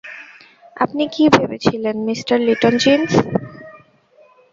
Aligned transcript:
আপনি 0.77 1.03
কি 1.13 1.23
ভেবেছিলেন, 1.35 1.95
মিঃ 2.05 2.21
লিটলজিন্স? 2.47 3.09